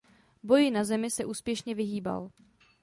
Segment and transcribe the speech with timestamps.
[0.43, 2.31] Boji na zemi se úspěšně vyhýbal.